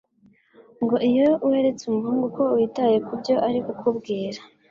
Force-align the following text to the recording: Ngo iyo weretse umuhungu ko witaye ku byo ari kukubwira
Ngo 0.83 0.95
iyo 1.09 1.29
weretse 1.49 1.83
umuhungu 1.85 2.25
ko 2.37 2.43
witaye 2.55 2.97
ku 3.05 3.13
byo 3.19 3.35
ari 3.47 3.59
kukubwira 3.65 4.39